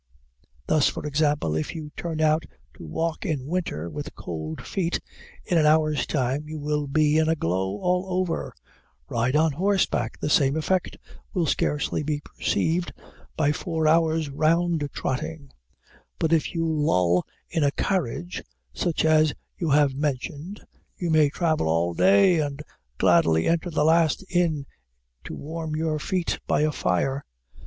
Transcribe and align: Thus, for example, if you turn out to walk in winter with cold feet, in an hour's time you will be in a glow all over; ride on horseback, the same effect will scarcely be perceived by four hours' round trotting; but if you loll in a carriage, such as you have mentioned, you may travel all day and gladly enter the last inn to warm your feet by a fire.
Thus, 0.65 0.87
for 0.87 1.05
example, 1.05 1.53
if 1.55 1.75
you 1.75 1.91
turn 1.95 2.21
out 2.21 2.47
to 2.73 2.87
walk 2.87 3.23
in 3.23 3.45
winter 3.45 3.87
with 3.87 4.15
cold 4.15 4.65
feet, 4.65 4.99
in 5.45 5.59
an 5.59 5.67
hour's 5.67 6.07
time 6.07 6.47
you 6.49 6.57
will 6.57 6.87
be 6.87 7.19
in 7.19 7.29
a 7.29 7.35
glow 7.35 7.77
all 7.79 8.07
over; 8.09 8.51
ride 9.09 9.35
on 9.35 9.51
horseback, 9.51 10.17
the 10.19 10.27
same 10.27 10.57
effect 10.57 10.97
will 11.35 11.45
scarcely 11.45 12.01
be 12.01 12.19
perceived 12.19 12.91
by 13.37 13.51
four 13.51 13.87
hours' 13.87 14.27
round 14.31 14.89
trotting; 14.91 15.51
but 16.17 16.33
if 16.33 16.55
you 16.55 16.65
loll 16.67 17.23
in 17.51 17.63
a 17.63 17.69
carriage, 17.69 18.41
such 18.73 19.05
as 19.05 19.35
you 19.59 19.69
have 19.69 19.93
mentioned, 19.93 20.65
you 20.97 21.11
may 21.11 21.29
travel 21.29 21.67
all 21.67 21.93
day 21.93 22.39
and 22.39 22.63
gladly 22.97 23.45
enter 23.47 23.69
the 23.69 23.85
last 23.85 24.25
inn 24.31 24.65
to 25.25 25.35
warm 25.35 25.75
your 25.75 25.99
feet 25.99 26.39
by 26.47 26.61
a 26.61 26.71
fire. 26.71 27.23